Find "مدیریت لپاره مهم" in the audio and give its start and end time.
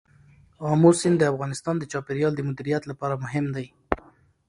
2.49-3.45